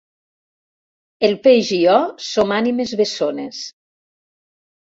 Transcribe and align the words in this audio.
El 1.27 1.37
peix 1.43 1.69
i 1.77 1.79
jo 1.83 1.97
som 2.31 2.57
ànimes 2.57 2.97
bessones. 3.03 3.61